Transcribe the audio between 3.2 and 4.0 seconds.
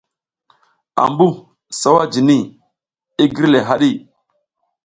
i gir le haɗi.